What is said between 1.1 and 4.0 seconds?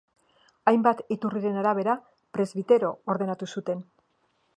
iturriren arabera, presbitero ordenatu zuten.